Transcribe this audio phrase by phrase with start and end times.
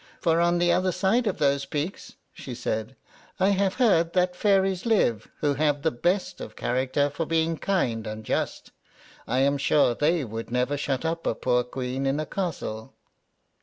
[0.19, 2.95] "For on the other side of those peaks," she said,
[3.39, 8.07] "I have heard that fairies live who have the best of characters for being kind
[8.07, 8.71] and just.
[9.27, 12.95] I am sure they would never shut up a poor queen in a castle.